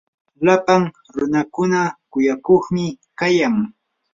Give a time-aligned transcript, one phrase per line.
[0.45, 0.81] lapan
[1.15, 2.85] runakuna kuyakuqi
[3.19, 3.55] kayan.